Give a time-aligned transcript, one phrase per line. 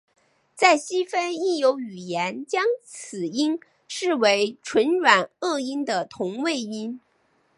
[0.55, 6.99] 在西非亦有语言将此音视为唇软腭音的同位音。